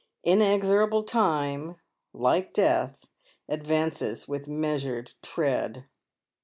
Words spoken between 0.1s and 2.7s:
Inexorable time, like